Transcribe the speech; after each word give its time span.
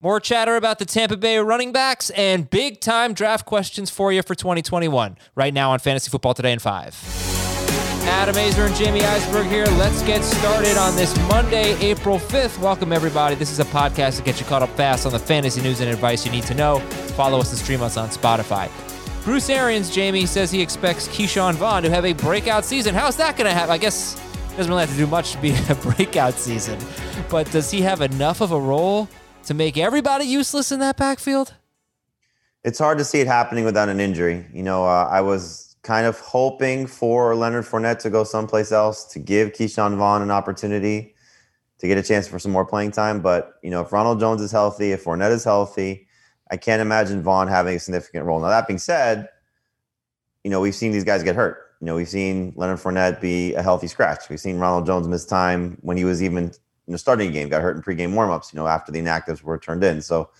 More 0.00 0.20
chatter 0.20 0.54
about 0.54 0.78
the 0.78 0.84
Tampa 0.84 1.16
Bay 1.16 1.38
running 1.38 1.72
backs 1.72 2.10
and 2.10 2.48
big 2.48 2.80
time 2.80 3.14
draft 3.14 3.44
questions 3.44 3.90
for 3.90 4.12
you 4.12 4.22
for 4.22 4.36
2021 4.36 5.18
right 5.34 5.52
now 5.52 5.72
on 5.72 5.80
Fantasy 5.80 6.08
Football 6.08 6.34
Today 6.34 6.52
in 6.52 6.60
5. 6.60 8.04
Adam 8.06 8.36
Aizer 8.36 8.66
and 8.66 8.74
Jamey 8.76 9.02
Eisenberg 9.02 9.48
here. 9.48 9.64
Let's 9.76 10.00
get 10.02 10.22
started 10.22 10.76
on 10.76 10.94
this 10.94 11.18
Monday, 11.26 11.76
April 11.80 12.20
5th. 12.20 12.60
Welcome, 12.60 12.92
everybody. 12.92 13.34
This 13.34 13.50
is 13.50 13.58
a 13.58 13.64
podcast 13.64 14.18
to 14.18 14.22
get 14.22 14.38
you 14.38 14.46
caught 14.46 14.62
up 14.62 14.70
fast 14.76 15.04
on 15.04 15.10
the 15.10 15.18
fantasy 15.18 15.60
news 15.62 15.80
and 15.80 15.90
advice 15.90 16.24
you 16.24 16.30
need 16.30 16.44
to 16.44 16.54
know. 16.54 16.78
Follow 17.16 17.40
us 17.40 17.50
and 17.50 17.58
stream 17.58 17.82
us 17.82 17.96
on 17.96 18.08
Spotify. 18.10 18.70
Bruce 19.24 19.50
Arians, 19.50 19.90
Jamie, 19.90 20.26
says 20.26 20.52
he 20.52 20.62
expects 20.62 21.08
Ke'Shawn 21.08 21.54
Vaughn 21.54 21.82
to 21.82 21.90
have 21.90 22.04
a 22.04 22.12
breakout 22.12 22.64
season. 22.64 22.94
How's 22.94 23.16
that 23.16 23.36
going 23.36 23.48
to 23.48 23.52
happen? 23.52 23.72
I 23.72 23.78
guess 23.78 24.14
doesn't 24.56 24.70
really 24.70 24.82
have 24.82 24.90
to 24.90 24.96
do 24.96 25.08
much 25.08 25.32
to 25.32 25.38
be 25.40 25.56
a 25.68 25.74
breakout 25.82 26.34
season. 26.34 26.78
But 27.28 27.50
does 27.50 27.68
he 27.70 27.80
have 27.80 28.00
enough 28.00 28.40
of 28.40 28.52
a 28.52 28.60
role 28.60 29.08
to 29.48 29.54
make 29.54 29.78
everybody 29.78 30.26
useless 30.26 30.70
in 30.70 30.78
that 30.80 30.98
backfield? 30.98 31.54
It's 32.64 32.78
hard 32.78 32.98
to 32.98 33.04
see 33.04 33.20
it 33.20 33.26
happening 33.26 33.64
without 33.64 33.88
an 33.88 33.98
injury. 33.98 34.44
You 34.52 34.62
know, 34.62 34.84
uh, 34.84 35.08
I 35.10 35.22
was 35.22 35.74
kind 35.82 36.06
of 36.06 36.20
hoping 36.20 36.86
for 36.86 37.34
Leonard 37.34 37.64
Fournette 37.64 37.98
to 38.00 38.10
go 38.10 38.24
someplace 38.24 38.72
else 38.72 39.06
to 39.06 39.18
give 39.18 39.54
Ke'Shawn 39.54 39.96
Vaughn 39.96 40.20
an 40.20 40.30
opportunity 40.30 41.14
to 41.78 41.88
get 41.88 41.96
a 41.96 42.02
chance 42.02 42.28
for 42.28 42.38
some 42.38 42.52
more 42.52 42.66
playing 42.66 42.90
time. 42.90 43.22
But, 43.22 43.54
you 43.62 43.70
know, 43.70 43.80
if 43.80 43.90
Ronald 43.90 44.20
Jones 44.20 44.42
is 44.42 44.52
healthy, 44.52 44.92
if 44.92 45.04
Fournette 45.04 45.30
is 45.30 45.44
healthy, 45.44 46.06
I 46.50 46.58
can't 46.58 46.82
imagine 46.82 47.22
Vaughn 47.22 47.48
having 47.48 47.76
a 47.76 47.80
significant 47.80 48.26
role. 48.26 48.40
Now, 48.40 48.48
that 48.48 48.66
being 48.66 48.78
said, 48.78 49.30
you 50.44 50.50
know, 50.50 50.60
we've 50.60 50.74
seen 50.74 50.92
these 50.92 51.04
guys 51.04 51.22
get 51.22 51.36
hurt. 51.36 51.56
You 51.80 51.86
know, 51.86 51.94
we've 51.94 52.08
seen 52.08 52.52
Leonard 52.54 52.80
Fournette 52.80 53.18
be 53.22 53.54
a 53.54 53.62
healthy 53.62 53.86
scratch. 53.86 54.28
We've 54.28 54.40
seen 54.40 54.58
Ronald 54.58 54.84
Jones 54.84 55.08
miss 55.08 55.24
time 55.24 55.78
when 55.80 55.96
he 55.96 56.04
was 56.04 56.22
even 56.22 56.52
you 56.88 56.96
starting 56.98 57.30
game, 57.30 57.48
got 57.48 57.62
hurt 57.62 57.76
in 57.76 57.82
pregame 57.82 58.14
warmups, 58.14 58.52
you 58.52 58.58
know, 58.58 58.66
after 58.66 58.90
the 58.90 59.00
inactives 59.00 59.42
were 59.42 59.58
turned 59.58 59.84
in. 59.84 60.00
So, 60.00 60.30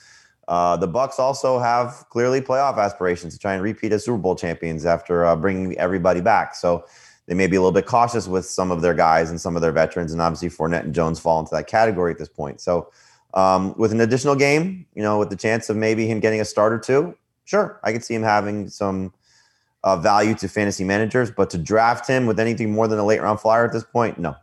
uh, 0.48 0.78
the 0.78 0.88
Bucs 0.88 1.18
also 1.18 1.58
have 1.58 2.06
clearly 2.08 2.40
playoff 2.40 2.78
aspirations 2.78 3.34
to 3.34 3.38
try 3.38 3.52
and 3.52 3.62
repeat 3.62 3.92
as 3.92 4.04
Super 4.06 4.16
Bowl 4.16 4.34
champions 4.34 4.86
after 4.86 5.26
uh, 5.26 5.36
bringing 5.36 5.76
everybody 5.76 6.22
back. 6.22 6.54
So 6.54 6.86
they 7.26 7.34
may 7.34 7.46
be 7.46 7.56
a 7.56 7.60
little 7.60 7.72
bit 7.72 7.84
cautious 7.84 8.26
with 8.26 8.46
some 8.46 8.70
of 8.70 8.80
their 8.80 8.94
guys 8.94 9.28
and 9.28 9.38
some 9.38 9.56
of 9.56 9.62
their 9.62 9.72
veterans, 9.72 10.10
and 10.10 10.22
obviously 10.22 10.48
Fournette 10.48 10.84
and 10.84 10.94
Jones 10.94 11.20
fall 11.20 11.38
into 11.38 11.54
that 11.54 11.66
category 11.66 12.12
at 12.12 12.18
this 12.18 12.30
point. 12.30 12.62
So 12.62 12.90
um, 13.34 13.74
with 13.76 13.92
an 13.92 14.00
additional 14.00 14.34
game, 14.34 14.86
you 14.94 15.02
know, 15.02 15.18
with 15.18 15.28
the 15.28 15.36
chance 15.36 15.68
of 15.68 15.76
maybe 15.76 16.06
him 16.06 16.18
getting 16.18 16.40
a 16.40 16.46
start 16.46 16.72
or 16.72 16.78
two, 16.78 17.14
sure, 17.44 17.78
I 17.84 17.92
could 17.92 18.02
see 18.02 18.14
him 18.14 18.22
having 18.22 18.70
some 18.70 19.12
uh, 19.84 19.98
value 19.98 20.34
to 20.36 20.48
fantasy 20.48 20.84
managers. 20.84 21.30
But 21.30 21.50
to 21.50 21.58
draft 21.58 22.08
him 22.08 22.24
with 22.24 22.40
anything 22.40 22.72
more 22.72 22.88
than 22.88 22.98
a 22.98 23.04
late 23.04 23.20
round 23.20 23.40
flyer 23.40 23.66
at 23.66 23.72
this 23.72 23.84
point, 23.84 24.18
no. 24.18 24.34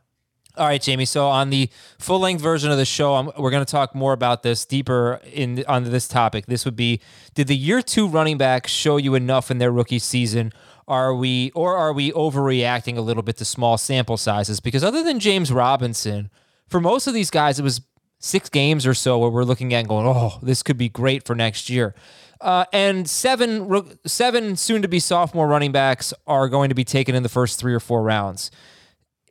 All 0.58 0.68
right, 0.68 0.82
Jamey. 0.82 1.08
So 1.08 1.28
on 1.28 1.50
the 1.50 1.70
full 2.00 2.20
length 2.20 2.42
version 2.42 2.72
of 2.72 2.78
the 2.78 2.86
show, 2.86 3.16
I'm, 3.16 3.30
we're 3.38 3.52
going 3.52 3.66
to 3.66 3.72
talk 3.72 3.94
more 3.94 4.14
about 4.14 4.44
this 4.44 4.66
deeper 4.66 5.20
in 5.32 5.64
on 5.68 5.84
this 5.84 6.08
topic. 6.08 6.46
This 6.46 6.66
would 6.66 6.76
be: 6.76 7.02
Did 7.34 7.48
the 7.48 7.58
year 7.58 7.82
two 7.82 8.08
running 8.08 8.38
backs 8.38 8.72
show 8.72 8.98
you 8.98 9.16
enough 9.16 9.52
in 9.52 9.58
their 9.58 9.72
rookie 9.72 10.00
season? 10.00 10.54
Are 10.88 11.14
we 11.16 11.52
or 11.56 11.76
are 11.76 11.92
we 11.92 12.12
overreacting 12.12 12.96
a 12.96 13.02
little 13.02 13.24
bit 13.24 13.38
to 13.38 13.46
small 13.46 13.78
sample 13.78 14.18
sizes? 14.18 14.60
Because 14.60 14.84
other 14.84 15.04
than 15.04 15.20
James 15.20 15.52
Robinson, 15.52 16.30
for 16.68 16.80
most 16.80 17.08
of 17.08 17.14
these 17.14 17.32
guys, 17.32 17.60
it 17.60 17.64
was 17.64 17.82
six 18.20 18.50
games 18.50 18.86
or 18.86 18.94
so 18.94 19.18
where 19.18 19.30
we're 19.30 19.44
looking 19.44 19.74
at 19.74 19.80
and 19.80 19.90
going, 19.90 20.08
"Oh, 20.08 20.40
this 20.42 20.64
could 20.64 20.78
be 20.78 20.90
great 20.90 21.26
for 21.26 21.36
next 21.36 21.70
year." 21.70 21.96
Uh, 22.42 22.66
and 22.72 23.10
seven, 23.10 23.98
seven 24.06 24.56
soon 24.56 24.82
to 24.82 24.88
be 24.88 25.00
sophomore 25.00 25.48
running 25.48 25.72
backs 25.72 26.14
are 26.28 26.50
going 26.50 26.70
to 26.70 26.76
be 26.76 26.84
taken 26.84 27.16
in 27.16 27.24
the 27.24 27.30
first 27.30 27.60
three 27.60 27.74
or 27.74 27.80
four 27.80 28.04
rounds 28.04 28.52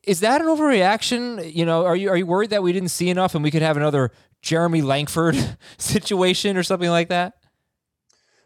is 0.06 0.20
that 0.20 0.40
an 0.40 0.46
overreaction? 0.46 1.52
You 1.52 1.66
know, 1.66 1.84
are 1.84 1.96
you 1.96 2.10
are 2.10 2.16
you 2.16 2.26
worried 2.26 2.50
that 2.50 2.62
we 2.62 2.72
didn't 2.72 2.90
see 2.90 3.08
enough 3.10 3.34
and 3.34 3.42
we 3.42 3.50
could 3.50 3.62
have 3.62 3.76
another 3.76 4.12
Jeremy 4.42 4.82
Langford 4.82 5.36
situation 5.78 6.56
or 6.56 6.62
something 6.62 6.90
like 6.90 7.08
that? 7.08 7.34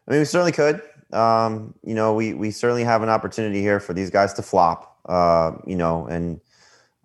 I 0.07 0.13
mean, 0.13 0.21
we 0.21 0.25
certainly 0.25 0.53
could. 0.53 0.83
Um, 1.13 1.75
you 1.83 1.95
know, 1.95 2.15
we 2.15 2.35
we 2.35 2.51
certainly 2.51 2.85
have 2.85 3.03
an 3.03 3.09
opportunity 3.09 3.61
here 3.61 3.81
for 3.81 3.93
these 3.93 4.11
guys 4.11 4.33
to 4.35 4.43
flop. 4.43 4.99
Uh, 5.09 5.53
you 5.67 5.77
know, 5.77 6.07
and 6.07 6.41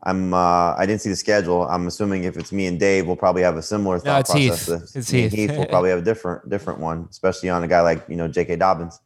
I'm 0.03 0.33
uh, 0.33 0.75
I 0.75 0.85
didn't 0.85 1.01
see 1.01 1.09
the 1.09 1.15
schedule. 1.15 1.63
I'm 1.67 1.87
assuming 1.87 2.25
if 2.25 2.37
it's 2.37 2.51
me 2.51 2.67
and 2.67 2.79
Dave, 2.79 3.07
we'll 3.07 3.15
probably 3.15 3.41
have 3.41 3.55
a 3.55 3.61
similar 3.61 3.99
thought 3.99 4.05
no, 4.05 4.19
it's 4.19 4.31
process. 4.31 4.67
Heath. 4.67 4.95
It's 4.95 5.09
Heath. 5.09 5.31
Heath 5.31 5.57
will 5.57 5.65
probably 5.69 5.89
have 5.89 5.99
a 5.99 6.03
different 6.03 6.49
different 6.49 6.79
one, 6.79 7.07
especially 7.09 7.49
on 7.49 7.63
a 7.63 7.67
guy 7.67 7.81
like 7.81 8.03
you 8.09 8.15
know 8.15 8.27
J.K. 8.27 8.57
Dobbins. 8.57 8.99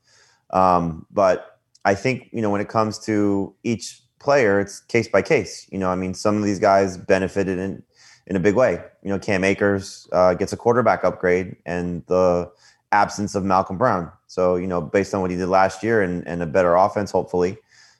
Um, 0.49 1.05
but 1.11 1.59
I 1.85 1.93
think 1.93 2.29
you 2.31 2.41
know 2.41 2.49
when 2.49 2.61
it 2.61 2.69
comes 2.69 2.97
to 2.99 3.55
each 3.63 4.01
player, 4.19 4.59
it's 4.59 4.79
case 4.81 5.07
by 5.07 5.21
case. 5.21 5.67
You 5.71 5.77
know, 5.77 5.89
I 5.89 5.95
mean, 5.95 6.13
some 6.13 6.37
of 6.37 6.43
these 6.43 6.59
guys 6.59 6.97
benefited 6.97 7.59
in 7.59 7.83
in 8.25 8.35
a 8.35 8.39
big 8.39 8.55
way. 8.55 8.83
You 9.03 9.09
know, 9.09 9.19
Cam 9.19 9.43
Akers 9.43 10.07
uh, 10.11 10.33
gets 10.33 10.51
a 10.51 10.57
quarterback 10.57 11.03
upgrade 11.03 11.55
and 11.65 12.03
the 12.07 12.51
absence 12.91 13.35
of 13.35 13.43
Malcolm 13.43 13.77
Brown. 13.77 14.11
So, 14.27 14.55
you 14.55 14.67
know, 14.67 14.81
based 14.81 15.13
on 15.13 15.21
what 15.21 15.31
he 15.31 15.37
did 15.37 15.47
last 15.47 15.81
year 15.81 16.01
and, 16.01 16.27
and 16.27 16.43
a 16.43 16.45
better 16.45 16.75
offense, 16.75 17.11
hopefully, 17.11 17.57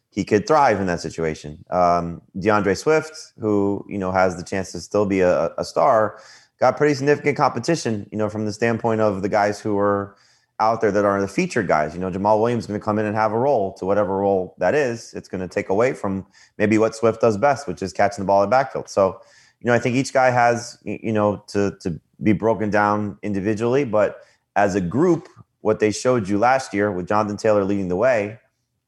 he 0.10 0.26
could 0.26 0.46
thrive 0.46 0.80
in 0.80 0.88
that 0.88 1.00
situation. 1.00 1.64
Um, 1.70 2.22
D'Andre 2.38 2.74
Swift, 2.74 3.34
who, 3.40 3.86
you 3.88 3.98
know, 3.98 4.12
has 4.12 4.36
the 4.36 4.44
chance 4.44 4.72
to 4.74 4.82
still 4.82 5.06
be 5.06 5.22
a, 5.22 5.54
a 5.58 5.64
star, 5.64 6.20
got 6.60 6.76
pretty 6.76 6.96
significant 6.96 7.38
competition, 7.38 8.10
you 8.12 8.18
know, 8.18 8.30
from 8.30 8.46
the 8.46 8.54
standpoint 8.54 9.00
of 9.00 9.22
the 9.22 9.30
guys 9.30 9.60
who 9.60 9.76
were– 9.76 10.16
out 10.60 10.82
there 10.82 10.92
that 10.92 11.06
are 11.06 11.22
the 11.22 11.28
featured 11.28 11.68
guys. 11.68 11.94
You 11.94 12.00
know, 12.00 12.10
Jamaal 12.10 12.40
Williams 12.40 12.64
is 12.64 12.68
going 12.68 12.80
to 12.80 12.84
come 12.84 12.98
in 12.98 13.06
and 13.06 13.16
have 13.16 13.32
a 13.32 13.38
role 13.38 13.74
to 13.74 13.86
whatever 13.86 14.18
role 14.18 14.56
that 14.58 14.74
is. 14.74 15.14
It's 15.14 15.30
going 15.30 15.42
to 15.42 15.48
take 15.48 15.70
away 15.70 15.94
from 15.94 16.26
maybe 16.58 16.78
what 16.78 16.96
Swift 16.96 17.22
does 17.22 17.38
best, 17.38 17.68
which 17.68 17.82
is 17.82 17.94
catching 17.94 18.24
the 18.24 18.28
ball 18.28 18.44
in 18.44 18.50
backfield. 18.50 18.90
So, 18.90 19.22
you 19.60 19.68
know, 19.68 19.74
I 19.74 19.80
think 19.80 19.96
each 19.96 20.14
guy 20.14 20.32
has, 20.32 20.80
you 20.84 21.14
know, 21.14 21.44
to 21.48 21.78
to 21.82 22.00
be 22.24 22.34
broken 22.34 22.70
down 22.70 23.18
individually, 23.22 23.86
but 23.86 24.22
as 24.56 24.74
a 24.74 24.82
group, 24.82 25.28
what 25.62 25.80
they 25.80 25.92
showed 25.92 26.28
you 26.28 26.40
last 26.40 26.74
year 26.74 26.92
with 26.92 27.08
Jonathan 27.08 27.38
Taylor 27.38 27.64
leading 27.64 27.90
the 27.90 27.96
way, 27.96 28.40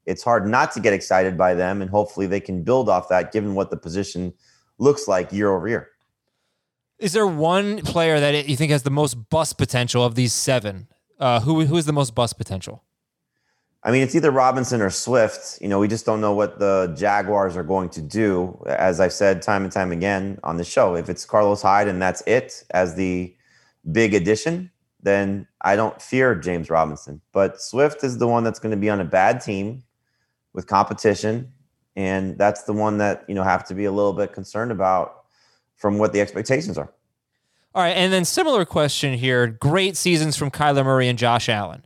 it's 0.05 0.23
hard 0.23 0.47
not 0.47 0.71
to 0.71 0.79
get 0.79 0.93
excited 0.93 1.37
by 1.37 1.53
them, 1.53 1.81
and 1.81 1.91
hopefully 1.91 2.25
they 2.25 2.39
can 2.39 2.63
build 2.63 2.89
off 2.89 3.09
that, 3.09 3.31
given 3.31 3.53
what 3.53 3.69
the 3.69 3.77
position 3.77 4.33
looks 4.79 5.07
like 5.07 5.31
year 5.31 5.53
over 5.53 5.67
year. 5.67 5.89
Is 6.97 7.13
there 7.13 7.27
one 7.27 7.81
player 7.81 8.19
that 8.19 8.49
you 8.49 8.55
think 8.55 8.71
has 8.71 8.83
the 8.83 8.89
most 8.89 9.29
bust 9.29 9.57
potential 9.57 10.03
of 10.03 10.15
these 10.15 10.33
seven? 10.33 10.87
Uh, 11.19 11.39
who 11.41 11.65
who 11.65 11.77
is 11.77 11.85
the 11.85 11.93
most 11.93 12.15
bust 12.15 12.37
potential? 12.37 12.83
I 13.83 13.91
mean, 13.91 14.01
it's 14.01 14.15
either 14.15 14.31
Robinson 14.31 14.81
or 14.81 14.89
Swift. 14.89 15.61
You 15.61 15.69
know, 15.69 15.79
we 15.79 15.87
just 15.87 16.05
don't 16.05 16.19
know 16.19 16.33
what 16.33 16.59
the 16.59 16.93
Jaguars 16.97 17.55
are 17.55 17.63
going 17.63 17.89
to 17.89 18.01
do. 18.01 18.61
As 18.67 18.99
I've 18.99 19.13
said 19.13 19.41
time 19.41 19.63
and 19.63 19.71
time 19.71 19.91
again 19.91 20.39
on 20.43 20.57
the 20.57 20.65
show, 20.65 20.95
if 20.95 21.09
it's 21.09 21.25
Carlos 21.25 21.61
Hyde 21.61 21.87
and 21.87 22.01
that's 22.01 22.21
it 22.27 22.63
as 22.71 22.95
the 22.95 23.33
big 23.91 24.13
addition, 24.13 24.69
then 25.01 25.47
I 25.61 25.77
don't 25.77 26.01
fear 26.01 26.35
James 26.35 26.69
Robinson. 26.69 27.21
But 27.31 27.61
Swift 27.61 28.03
is 28.03 28.17
the 28.17 28.27
one 28.27 28.43
that's 28.43 28.59
going 28.59 28.71
to 28.71 28.77
be 28.77 28.89
on 28.89 28.99
a 28.99 29.05
bad 29.05 29.39
team 29.39 29.83
with 30.53 30.67
competition, 30.67 31.53
and 31.95 32.37
that's 32.37 32.63
the 32.63 32.73
one 32.73 32.97
that 32.97 33.23
you 33.29 33.35
know 33.35 33.43
have 33.43 33.65
to 33.67 33.75
be 33.75 33.85
a 33.85 33.91
little 33.91 34.13
bit 34.13 34.33
concerned 34.33 34.71
about 34.71 35.23
from 35.77 35.97
what 35.97 36.11
the 36.11 36.19
expectations 36.19 36.77
are. 36.77 36.91
All 37.75 37.83
right, 37.83 37.91
and 37.91 38.11
then 38.11 38.25
similar 38.25 38.65
question 38.65 39.13
here. 39.13 39.45
Great 39.47 39.95
seasons 39.95 40.35
from 40.35 40.49
Kyler 40.49 40.83
Murray 40.83 41.07
and 41.07 41.19
Josh 41.19 41.47
Allen. 41.49 41.85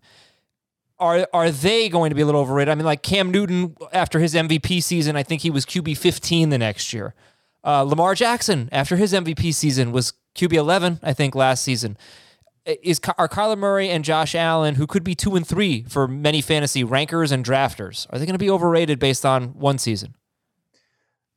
Are 0.97 1.27
are 1.33 1.51
they 1.51 1.89
going 1.89 2.09
to 2.09 2.15
be 2.15 2.21
a 2.21 2.25
little 2.25 2.39
overrated? 2.39 2.71
I 2.71 2.75
mean, 2.75 2.85
like 2.85 3.03
Cam 3.03 3.31
Newton 3.31 3.75
after 3.91 4.19
his 4.19 4.33
MVP 4.33 4.81
season, 4.81 5.17
I 5.17 5.23
think 5.23 5.41
he 5.41 5.49
was 5.49 5.65
QB 5.65 5.97
15 5.97 6.49
the 6.49 6.57
next 6.57 6.93
year. 6.93 7.13
Uh, 7.65 7.81
Lamar 7.83 8.15
Jackson 8.15 8.69
after 8.71 8.95
his 8.95 9.11
MVP 9.11 9.53
season 9.53 9.91
was 9.91 10.13
QB 10.35 10.53
11, 10.53 10.99
I 11.03 11.13
think, 11.13 11.35
last 11.35 11.63
season. 11.63 11.97
Is 12.65 13.01
are 13.17 13.27
Kyler 13.27 13.57
Murray 13.57 13.89
and 13.89 14.05
Josh 14.05 14.35
Allen, 14.35 14.75
who 14.75 14.87
could 14.87 15.03
be 15.03 15.15
two 15.15 15.35
and 15.35 15.45
three 15.45 15.83
for 15.89 16.07
many 16.07 16.39
fantasy 16.39 16.85
rankers 16.85 17.33
and 17.33 17.43
drafters, 17.43 18.07
are 18.09 18.19
they 18.19 18.25
going 18.25 18.35
to 18.35 18.39
be 18.39 18.49
overrated 18.49 18.99
based 18.99 19.25
on 19.25 19.49
one 19.49 19.77
season? 19.77 20.15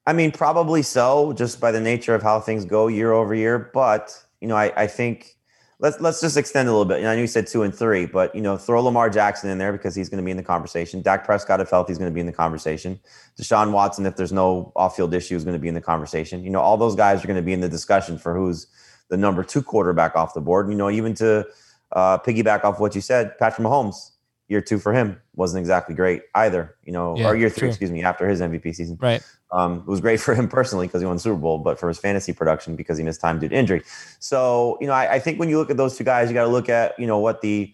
I 0.06 0.12
mean, 0.12 0.30
probably 0.30 0.82
so, 0.82 1.32
just 1.32 1.60
by 1.60 1.72
the 1.72 1.80
nature 1.80 2.14
of 2.14 2.22
how 2.22 2.38
things 2.38 2.64
go 2.64 2.86
year 2.86 3.10
over 3.12 3.34
year. 3.34 3.58
But 3.74 4.22
you 4.40 4.48
know, 4.48 4.56
I, 4.56 4.72
I 4.76 4.86
think 4.86 5.36
let's 5.78 6.00
let's 6.00 6.20
just 6.20 6.36
extend 6.36 6.68
a 6.68 6.72
little 6.72 6.84
bit. 6.84 6.98
You 6.98 7.04
know, 7.04 7.10
I 7.10 7.14
know 7.14 7.20
you 7.20 7.26
said 7.26 7.46
two 7.46 7.62
and 7.62 7.74
three, 7.74 8.06
but 8.06 8.34
you 8.34 8.40
know, 8.40 8.56
throw 8.56 8.82
Lamar 8.82 9.10
Jackson 9.10 9.50
in 9.50 9.58
there 9.58 9.72
because 9.72 9.94
he's 9.94 10.08
going 10.08 10.22
to 10.22 10.24
be 10.24 10.30
in 10.30 10.36
the 10.36 10.42
conversation. 10.42 11.02
Dak 11.02 11.24
Prescott, 11.24 11.60
if 11.60 11.70
healthy, 11.70 11.92
he's 11.92 11.98
going 11.98 12.10
to 12.10 12.14
be 12.14 12.20
in 12.20 12.26
the 12.26 12.32
conversation. 12.32 12.98
Deshaun 13.38 13.72
Watson, 13.72 14.06
if 14.06 14.16
there's 14.16 14.32
no 14.32 14.72
off-field 14.76 15.12
issue, 15.14 15.36
is 15.36 15.44
going 15.44 15.56
to 15.56 15.60
be 15.60 15.68
in 15.68 15.74
the 15.74 15.80
conversation. 15.80 16.42
You 16.44 16.50
know, 16.50 16.60
all 16.60 16.76
those 16.76 16.94
guys 16.96 17.22
are 17.22 17.26
going 17.26 17.36
to 17.36 17.42
be 17.42 17.52
in 17.52 17.60
the 17.60 17.68
discussion 17.68 18.18
for 18.18 18.34
who's 18.34 18.66
the 19.08 19.16
number 19.16 19.44
two 19.44 19.62
quarterback 19.62 20.16
off 20.16 20.34
the 20.34 20.40
board. 20.40 20.68
You 20.68 20.74
know, 20.74 20.90
even 20.90 21.14
to 21.14 21.46
uh, 21.92 22.18
piggyback 22.18 22.64
off 22.64 22.80
what 22.80 22.94
you 22.94 23.00
said, 23.00 23.36
Patrick 23.38 23.66
Mahomes, 23.66 24.12
year 24.48 24.60
two 24.60 24.78
for 24.78 24.92
him 24.92 25.20
wasn't 25.34 25.60
exactly 25.60 25.94
great 25.94 26.22
either. 26.34 26.76
You 26.84 26.92
know, 26.92 27.16
yeah, 27.16 27.28
or 27.28 27.36
year 27.36 27.50
three, 27.50 27.60
true. 27.60 27.68
excuse 27.68 27.90
me, 27.90 28.02
after 28.02 28.28
his 28.28 28.40
MVP 28.40 28.74
season. 28.74 28.98
Right. 29.00 29.22
Um, 29.52 29.78
it 29.78 29.86
was 29.86 30.00
great 30.00 30.20
for 30.26 30.34
him 30.34 30.48
personally 30.48 30.86
because 30.86 31.00
he 31.00 31.06
won 31.06 31.16
the 31.16 31.20
Super 31.20 31.36
Bowl, 31.36 31.58
but 31.58 31.78
for 31.78 31.88
his 31.88 31.98
fantasy 31.98 32.32
production 32.32 32.76
because 32.76 32.98
he 32.98 33.04
missed 33.04 33.20
time 33.20 33.38
due 33.38 33.48
to 33.48 33.54
injury. 33.54 33.82
So, 34.18 34.78
you 34.80 34.86
know, 34.86 34.92
I, 34.92 35.14
I 35.14 35.18
think 35.18 35.38
when 35.38 35.48
you 35.48 35.58
look 35.58 35.70
at 35.70 35.76
those 35.76 35.96
two 35.96 36.04
guys, 36.04 36.28
you 36.28 36.34
got 36.34 36.44
to 36.44 36.50
look 36.50 36.68
at 36.68 36.98
you 36.98 37.06
know 37.06 37.18
what 37.18 37.40
the 37.40 37.72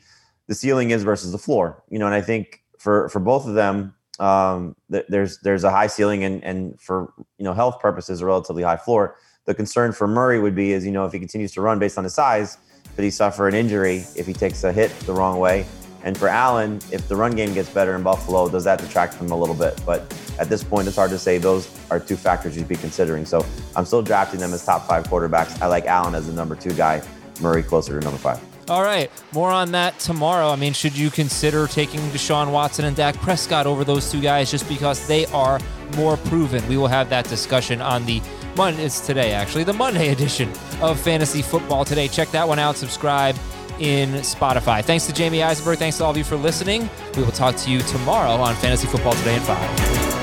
the 0.49 0.55
ceiling 0.55 0.91
is 0.91 1.03
versus 1.03 1.33
the 1.33 1.39
floor. 1.39 1.83
You 1.89 1.99
know, 1.99 2.07
and 2.07 2.15
I 2.15 2.21
think 2.21 2.63
for 2.79 3.09
for 3.11 3.21
both 3.21 3.47
of 3.47 3.55
them, 3.55 3.95
um, 4.19 4.77
th- 4.91 5.07
there's 5.09 5.39
there's 5.41 5.65
a 5.65 5.71
high 5.71 5.87
ceiling 5.87 6.25
and 6.25 6.43
and 6.43 6.81
for 6.81 7.13
you 7.39 7.45
know 7.45 7.53
health 7.53 7.81
purposes, 7.81 8.21
a 8.21 8.27
relatively 8.27 8.63
high 8.63 8.77
floor. 8.77 9.17
The 9.45 9.55
concern 9.55 9.93
for 9.93 10.07
Murray 10.07 10.39
would 10.39 10.55
be 10.55 10.73
is 10.73 10.87
you 10.87 10.93
know 10.93 11.05
if 11.05 11.13
he 11.13 11.19
continues 11.19 11.53
to 11.53 11.61
run 11.61 11.79
based 11.79 11.99
on 11.99 12.05
his 12.05 12.15
size, 12.15 12.59
could 12.95 13.05
he 13.05 13.11
suffer 13.11 13.49
an 13.49 13.55
injury 13.55 14.05
if 14.17 14.27
he 14.27 14.33
takes 14.33 14.65
a 14.65 14.73
hit 14.73 14.91
the 15.01 15.13
wrong 15.13 15.39
way? 15.39 15.67
And 16.05 16.19
for 16.19 16.29
Allen, 16.29 16.81
if 16.91 17.07
the 17.09 17.17
run 17.17 17.37
game 17.37 17.55
gets 17.55 17.69
better 17.69 17.95
in 17.95 18.03
Buffalo, 18.03 18.49
does 18.49 18.65
that 18.65 18.81
detract 18.81 19.15
from 19.15 19.27
him 19.27 19.33
a 19.33 19.37
little 19.39 19.55
bit? 19.55 19.81
But 19.87 20.01
at 20.39 20.49
this 20.49 20.65
point, 20.65 20.89
it's 20.89 20.97
hard 20.97 21.11
to 21.11 21.19
say. 21.19 21.39
Those 21.39 21.71
are 21.91 22.01
two 22.01 22.17
factors 22.17 22.57
you'd 22.57 22.69
be 22.69 22.77
considering. 22.77 23.25
So 23.25 23.45
I'm 23.77 23.85
still 23.85 24.03
drafting 24.03 24.41
them 24.41 24.53
as 24.53 24.65
top 24.65 24.87
five 24.87 25.05
quarterbacks. 25.05 25.61
I 25.61 25.67
like 25.67 25.87
Allen 25.87 26.15
as 26.15 26.27
the 26.27 26.33
number 26.33 26.57
two 26.57 26.73
guy, 26.73 27.03
Murray 27.41 27.63
closer 27.63 27.99
to 27.99 28.05
number 28.05 28.19
five. 28.19 28.41
All 28.69 28.83
right, 28.83 29.11
more 29.33 29.51
on 29.51 29.73
that 29.73 29.99
tomorrow. 29.99 30.49
I 30.49 30.57
mean, 30.57 30.73
should 30.73 30.97
you 30.97 31.11
consider 31.11 31.67
taking 31.67 32.01
Deshaun 32.11 32.53
Watson 32.53 32.85
and 32.85 32.95
Dak 32.97 33.17
Prescott 33.17 33.67
over 33.67 33.83
those 33.83 34.11
two 34.11 34.21
guys 34.21 34.51
just 34.51 34.69
because 34.69 35.07
they 35.09 35.27
are 35.27 35.59
more 35.97 36.17
proven? 36.17 36.67
We 36.69 36.77
will 36.77 36.87
have 36.87 37.11
that 37.11 37.29
discussion 37.29 37.81
on 37.81 38.07
the 38.07 38.23
Monday. 38.57 38.85
It's 38.85 39.05
today, 39.05 39.33
actually, 39.33 39.65
the 39.65 39.73
Monday 39.73 40.09
edition 40.13 40.51
of 40.81 41.01
Fantasy 41.01 41.43
Football 41.43 41.85
Today. 41.85 42.07
Check 42.07 42.31
that 42.31 42.47
one 42.47 42.61
out. 42.61 42.77
Subscribe 42.77 43.37
in 43.79 44.11
Spotify. 44.21 44.85
Thanks 44.85 45.07
to 45.07 45.13
Jamey 45.13 45.45
Eisenberg. 45.45 45.79
Thanks 45.79 45.99
to 45.99 46.05
all 46.05 46.11
of 46.11 46.17
you 46.17 46.25
for 46.25 46.37
listening. 46.37 46.89
We 47.17 47.23
will 47.23 47.33
talk 47.33 47.57
to 47.57 47.71
you 47.71 47.81
tomorrow 47.81 48.33
on 48.33 48.55
Fantasy 48.57 48.87
Football 48.87 49.15
Today 49.15 49.37
in 49.37 49.43
5. 49.43 50.22